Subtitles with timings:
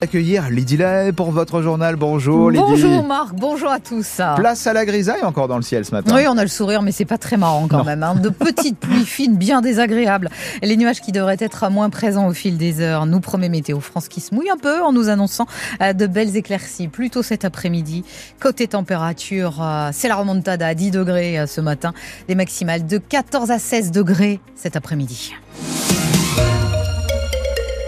[0.00, 1.96] Accueillir Lydie Lay pour votre journal.
[1.96, 2.62] Bonjour Lydie.
[2.62, 4.20] Bonjour Marc, bonjour à tous.
[4.36, 6.14] Place à la grisaille encore dans le ciel ce matin.
[6.14, 8.04] Oui, on a le sourire, mais c'est pas très marrant quand même.
[8.04, 8.14] Hein.
[8.14, 10.30] De petites pluies fines, bien désagréables.
[10.62, 13.06] Les nuages qui devraient être moins présents au fil des heures.
[13.06, 15.48] Nous promet Météo France qui se mouille un peu en nous annonçant
[15.82, 16.86] euh, de belles éclaircies.
[16.86, 18.04] Plutôt cet après-midi.
[18.38, 21.92] Côté température, euh, c'est la remontada à 10 degrés euh, ce matin.
[22.28, 25.34] Des maximales de 14 à 16 degrés cet après-midi.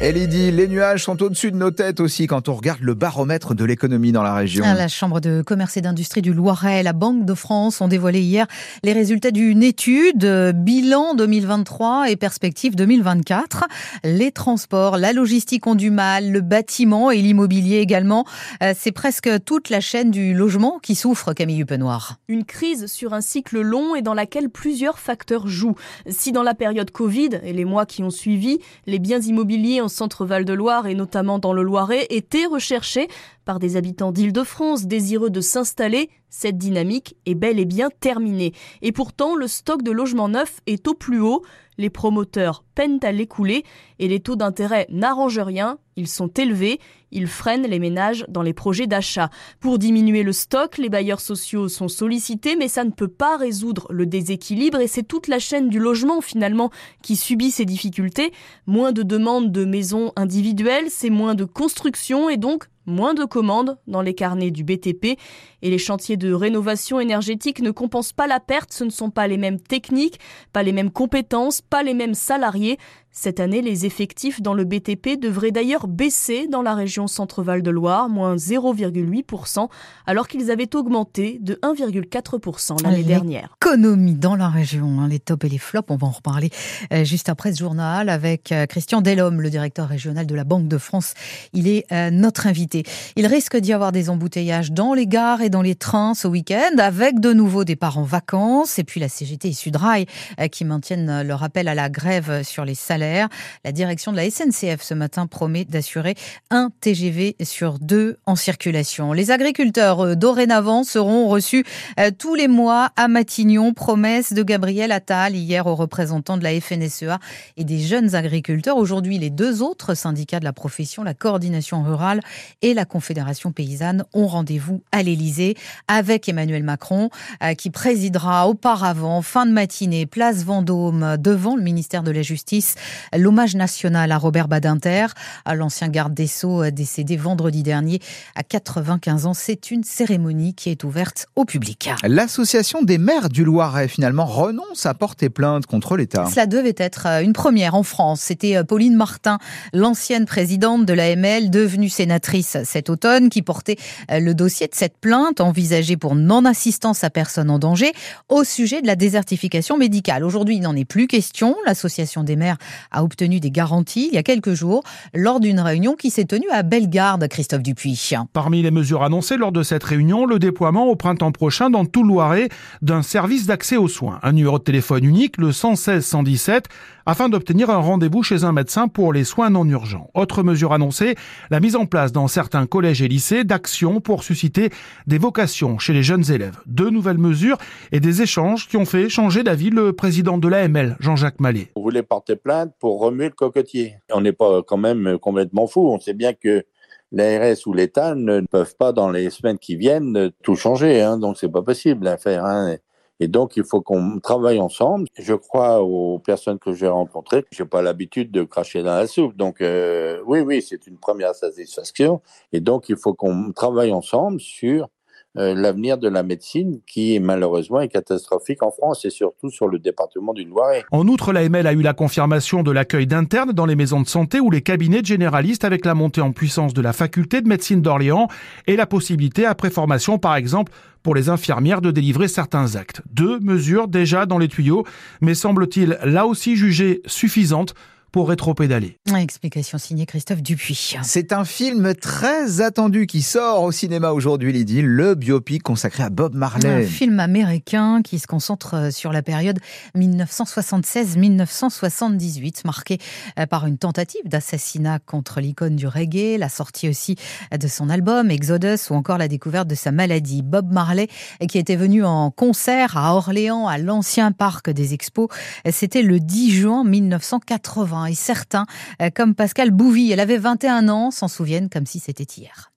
[0.02, 3.54] Et Lydie, les nuages sont au-dessus de nos têtes aussi quand on regarde le baromètre
[3.54, 4.64] de l'économie dans la région.
[4.64, 8.22] La Chambre de commerce et d'industrie du Loiret et la Banque de France ont dévoilé
[8.22, 8.46] hier
[8.82, 13.64] les résultats d'une étude, bilan 2023 et perspective 2024.
[14.02, 18.24] Les transports, la logistique ont du mal, le bâtiment et l'immobilier également.
[18.62, 22.16] Euh, c'est presque toute la chaîne du logement qui souffre, Camille Hupenoir.
[22.26, 25.76] Une crise sur un cycle long et dans laquelle plusieurs facteurs jouent.
[26.08, 29.89] Si dans la période Covid et les mois qui ont suivi, les biens immobiliers en
[29.90, 33.08] centre-Val de Loire et notamment dans le Loiret étaient recherchés
[33.44, 38.54] par des habitants d'Île-de-France désireux de s'installer, cette dynamique est bel et bien terminée.
[38.80, 41.42] Et pourtant, le stock de logements neufs est au plus haut,
[41.80, 43.64] les promoteurs peinent à l'écouler
[43.98, 46.78] et les taux d'intérêt n'arrangent rien, ils sont élevés,
[47.10, 49.30] ils freinent les ménages dans les projets d'achat.
[49.58, 53.86] Pour diminuer le stock, les bailleurs sociaux sont sollicités, mais ça ne peut pas résoudre
[53.90, 56.70] le déséquilibre et c'est toute la chaîne du logement finalement
[57.02, 58.32] qui subit ces difficultés.
[58.66, 63.78] Moins de demandes de maisons individuelles, c'est moins de construction et donc moins de commandes
[63.86, 65.18] dans les carnets du BTP
[65.62, 69.26] et les chantiers de rénovation énergétique ne compensent pas la perte, ce ne sont pas
[69.26, 70.20] les mêmes techniques,
[70.52, 72.78] pas les mêmes compétences, pas les mêmes salariés.
[73.12, 77.70] Cette année, les effectifs dans le BTP devraient d'ailleurs baisser dans la région Centre-Val de
[77.70, 79.68] Loire, moins 0,8%,
[80.06, 83.56] alors qu'ils avaient augmenté de 1,4% l'année dernière.
[83.60, 86.50] Économie dans la région, hein, les tops et les flops, on va en reparler
[86.92, 90.68] euh, juste après ce journal avec euh, Christian Delhomme, le directeur régional de la Banque
[90.68, 91.14] de France.
[91.52, 92.84] Il est euh, notre invité.
[93.16, 96.78] Il risque d'y avoir des embouteillages dans les gares et dans les trains ce week-end,
[96.78, 100.06] avec de nouveaux départs en vacances, et puis la CGT et Sudrail
[100.52, 104.94] qui maintiennent leur appel à la grève sur les la direction de la SNCF ce
[104.94, 106.14] matin promet d'assurer
[106.50, 109.12] un TGV sur deux en circulation.
[109.12, 111.64] Les agriculteurs, dorénavant, seront reçus
[111.98, 113.72] euh, tous les mois à Matignon.
[113.72, 117.18] Promesse de Gabriel Attal hier aux représentants de la FNSEA
[117.56, 118.76] et des jeunes agriculteurs.
[118.76, 122.20] Aujourd'hui, les deux autres syndicats de la profession, la coordination rurale
[122.62, 125.56] et la Confédération paysanne, ont rendez-vous à l'Élysée
[125.88, 127.10] avec Emmanuel Macron,
[127.42, 132.74] euh, qui présidera auparavant, fin de matinée, place Vendôme, devant le ministère de la Justice,
[133.16, 135.06] l'hommage national à Robert Badinter,
[135.44, 138.00] à l'ancien garde des Sceaux euh, décédé vendredi dernier
[138.34, 139.34] à 95 ans.
[139.34, 141.90] C'est une cérémonie qui est ouverte au public.
[142.04, 146.26] L'association des maires du Loiret finalement renonce à porter plainte contre l'État.
[146.30, 148.20] Cela devait être euh, une première en France.
[148.20, 149.38] C'était euh, Pauline Martin,
[149.72, 153.76] l'ancienne présidente de l'AML, devenue sénatrice cet automne, qui portait
[154.10, 157.92] le dossier de cette plainte envisagée pour non-assistance à personne en danger
[158.28, 160.24] au sujet de la désertification médicale.
[160.24, 161.56] Aujourd'hui, il n'en est plus question.
[161.66, 162.58] L'association des maires
[162.90, 164.82] a obtenu des garanties il y a quelques jours
[165.14, 168.12] lors d'une réunion qui s'est tenue à Bellegarde, Christophe Dupuis.
[168.32, 172.02] Parmi les mesures annoncées lors de cette réunion, le déploiement au printemps prochain dans tout
[172.02, 172.48] Loiret
[172.82, 174.18] d'un service d'accès aux soins.
[174.22, 176.68] Un numéro de téléphone unique, le 116 117,
[177.10, 180.08] afin d'obtenir un rendez-vous chez un médecin pour les soins non urgents.
[180.14, 181.16] Autre mesure annoncée,
[181.50, 184.70] la mise en place dans certains collèges et lycées d'actions pour susciter
[185.08, 186.60] des vocations chez les jeunes élèves.
[186.66, 187.58] Deux nouvelles mesures
[187.90, 191.72] et des échanges qui ont fait changer d'avis le président de l'AML, Jean-Jacques Mallet.
[191.74, 193.96] Vous voulez porter plainte pour remuer le cocotier.
[194.12, 195.88] On n'est pas quand même complètement fou.
[195.88, 196.62] On sait bien que
[197.10, 201.38] l'ARS ou l'État ne peuvent pas dans les semaines qui viennent tout changer, hein, donc
[201.38, 202.44] c'est pas possible à faire.
[202.44, 202.76] Hein.
[203.20, 205.06] Et donc, il faut qu'on travaille ensemble.
[205.14, 207.44] Je crois aux personnes que j'ai rencontrées.
[207.52, 209.36] J'ai pas l'habitude de cracher dans la soupe.
[209.36, 212.22] Donc, euh, oui, oui, c'est une première satisfaction.
[212.52, 214.88] Et donc, il faut qu'on travaille ensemble sur
[215.34, 220.32] l'avenir de la médecine qui malheureusement est catastrophique en France et surtout sur le département
[220.32, 220.84] du Loiret.
[220.90, 224.40] En outre, l'AML a eu la confirmation de l'accueil d'internes dans les maisons de santé
[224.40, 227.80] ou les cabinets de généralistes avec la montée en puissance de la faculté de médecine
[227.80, 228.28] d'Orléans
[228.66, 230.72] et la possibilité après formation par exemple
[231.02, 233.02] pour les infirmières de délivrer certains actes.
[233.10, 234.84] Deux mesures déjà dans les tuyaux,
[235.20, 237.74] mais semble-t-il là aussi jugées suffisantes
[238.12, 238.98] pour rétro-pédaler.
[239.16, 240.96] Explication signée Christophe Dupuis.
[241.02, 246.10] C'est un film très attendu qui sort au cinéma aujourd'hui, Lydie, le biopic consacré à
[246.10, 246.68] Bob Marley.
[246.68, 249.58] Un film américain qui se concentre sur la période
[249.96, 252.98] 1976-1978, marqué
[253.38, 257.14] euh, par une tentative d'assassinat contre l'icône du reggae, la sortie aussi
[257.56, 260.40] de son album Exodus ou encore la découverte de sa maladie.
[260.42, 261.08] Bob Marley,
[261.48, 265.28] qui était venu en concert à Orléans, à l'ancien parc des expos,
[265.70, 268.66] c'était le 10 juin 1980 hein, et certains,
[269.02, 272.72] euh, comme Pascal Bouvy, elle avait 21 ans, s'en souviennent comme si c'était hier.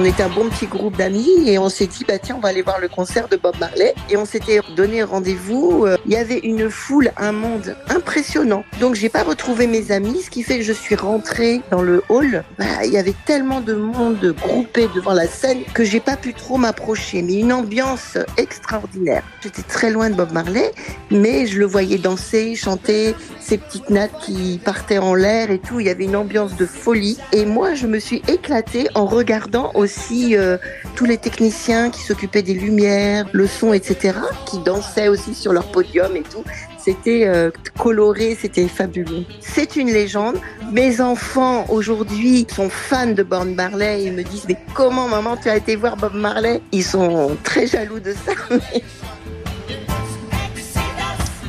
[0.00, 2.50] On était un bon petit groupe d'amis et on s'est dit bah tiens on va
[2.50, 5.86] aller voir le concert de Bob Marley et on s'était donné rendez-vous.
[5.86, 8.62] Euh, il y avait une foule, un monde impressionnant.
[8.78, 12.04] Donc j'ai pas retrouvé mes amis, ce qui fait que je suis rentrée dans le
[12.10, 12.44] hall.
[12.60, 16.32] Bah, il y avait tellement de monde groupé devant la scène que j'ai pas pu
[16.32, 17.20] trop m'approcher.
[17.22, 19.24] Mais une ambiance extraordinaire.
[19.42, 20.70] J'étais très loin de Bob Marley,
[21.10, 25.80] mais je le voyais danser, chanter, ces petites nattes qui partaient en l'air et tout.
[25.80, 27.18] Il y avait une ambiance de folie.
[27.32, 30.58] Et moi je me suis éclatée en regardant aussi aussi euh,
[30.96, 35.64] tous les techniciens qui s'occupaient des lumières, le son, etc., qui dansaient aussi sur leur
[35.72, 36.44] podium et tout.
[36.76, 39.24] C'était euh, coloré, c'était fabuleux.
[39.40, 40.36] C'est une légende.
[40.72, 44.04] Mes enfants aujourd'hui sont fans de Bob Marley.
[44.04, 46.60] Ils me disent mais comment maman tu as été voir Bob Marley?
[46.72, 48.32] Ils sont très jaloux de ça.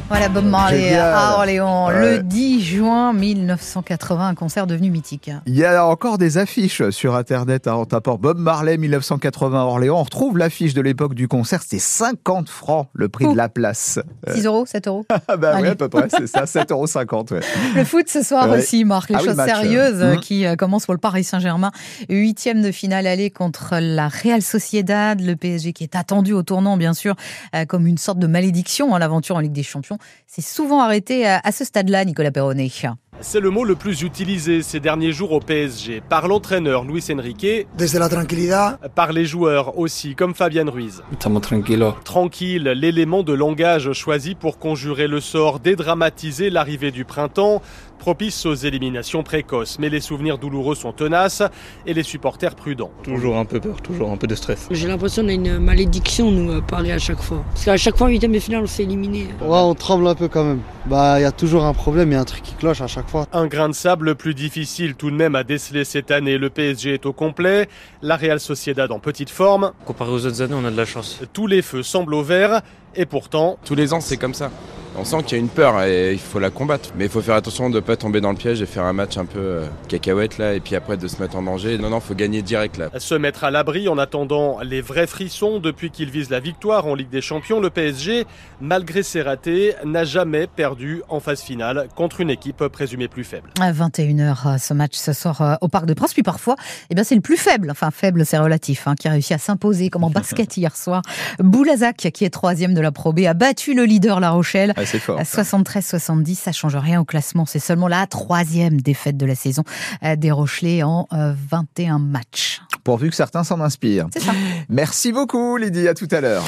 [0.10, 5.30] Voilà Bob Marley à Orléans, le 10 juin 1980, un concert devenu mythique.
[5.46, 9.64] Il y a encore des affiches sur Internet hein, en tapant Bob Marley 1980 à
[9.66, 10.00] Orléans.
[10.00, 14.00] On retrouve l'affiche de l'époque du concert, c'était 50 francs le prix de la place.
[14.28, 17.26] 6 euros, 7 euros Ah bah oui, à peu près, c'est ça, 7,50 euros.
[17.30, 17.42] Ouais.
[17.76, 20.20] Le foot ce soir aussi, Marc, les ah choses sérieuses mmh.
[20.22, 21.70] qui euh, commencent pour le Paris Saint-Germain.
[22.10, 26.78] Huitième de finale aller contre la Real Sociedad, le PSG qui est attendu au tournant,
[26.78, 27.16] bien sûr,
[27.56, 30.82] euh, comme une sorte de malédiction, à hein, l'aventure en Ligue des Champions c'est souvent
[30.82, 32.70] arrêté à ce stade-là, Nicolas Perronnet.
[33.22, 37.68] C'est le mot le plus utilisé ces derniers jours au PSG, par l'entraîneur Luis Enrique,
[37.78, 38.78] Desde la tranquilidad.
[38.96, 41.04] par les joueurs aussi, comme Fabian Ruiz.
[42.06, 47.62] Tranquille, l'élément de langage choisi pour conjurer le sort, dédramatiser l'arrivée du printemps,
[47.98, 49.80] propice aux éliminations précoces.
[49.80, 51.44] Mais les souvenirs douloureux sont tenaces
[51.86, 52.92] et les supporters prudents.
[53.04, 54.70] Toujours un peu peur, toujours un peu de stress.
[54.72, 57.44] J'ai l'impression qu'on a une malédiction, nous, à parler à chaque fois.
[57.54, 59.28] Parce qu'à chaque fois, en huitième de finale, on s'est éliminé.
[59.42, 60.62] Ouais, on tremble un peu quand même.
[60.90, 62.88] Bah, il y a toujours un problème, il y a un truc qui cloche à
[62.88, 63.28] chaque fois.
[63.32, 66.40] Un grain de sable plus difficile tout de même à déceler cette année.
[66.40, 67.70] Le PSG est au complet,
[68.02, 69.72] la Real Sociedad en petite forme.
[69.86, 71.22] Comparé aux autres années, on a de la chance.
[71.32, 72.62] Tous les feux semblent au vert
[72.96, 73.60] et pourtant...
[73.66, 74.50] Tous les ans, c'est comme ça.
[75.00, 76.90] On sent qu'il y a une peur et il faut la combattre.
[76.98, 78.92] Mais il faut faire attention de ne pas tomber dans le piège et faire un
[78.92, 81.78] match un peu euh, cacahuète là et puis après de se mettre en danger.
[81.78, 82.90] Non, non, il faut gagner direct là.
[82.98, 86.96] Se mettre à l'abri en attendant les vrais frissons depuis qu'il vise la victoire en
[86.96, 88.26] Ligue des Champions, le PSG,
[88.60, 93.52] malgré ses ratés, n'a jamais perdu en phase finale contre une équipe présumée plus faible.
[93.62, 96.12] À 21h, ce match ce soir euh, au Parc de Prince.
[96.12, 96.58] Puis parfois,
[96.90, 99.38] eh bien, c'est le plus faible, enfin faible c'est relatif, hein, qui a réussi à
[99.38, 101.04] s'imposer comme en basket hier soir.
[101.40, 104.74] Boulazac, qui est troisième de la Pro B, a battu le leader La Rochelle.
[104.76, 105.20] Ah, c'est fort.
[105.22, 107.46] 73-70, ça change rien au classement.
[107.46, 109.64] C'est seulement la troisième défaite de la saison
[110.04, 112.62] euh, des Rochelais en 21 euh, matchs.
[112.84, 114.08] Pourvu que certains s'en inspirent.
[114.14, 114.32] C'est ça.
[114.70, 115.88] Merci beaucoup, Lydie.
[115.88, 116.44] À tout à l'heure.